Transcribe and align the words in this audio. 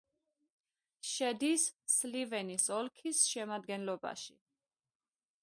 შედის 1.09 1.65
სლივენის 1.97 2.67
ოლქის 2.79 3.21
შემადგენლობაში. 3.35 4.39